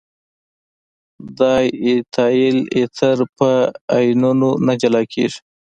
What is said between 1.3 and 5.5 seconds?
دای ایتایل ایتر په آیونونو نه جلا کیږي.